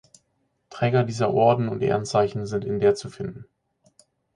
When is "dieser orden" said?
1.03-1.69